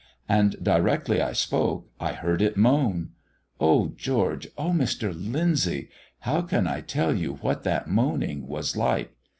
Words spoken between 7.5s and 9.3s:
that moaning was like!